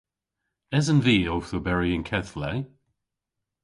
[0.77, 2.51] Esen vy owth oberi y'n keth le?